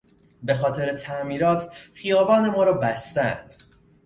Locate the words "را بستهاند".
2.63-3.55